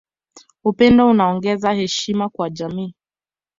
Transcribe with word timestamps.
Upendo 0.63 1.09
unaongeza 1.09 1.73
heshima 1.73 2.29
kwa 2.29 2.49
jamii 2.49 2.93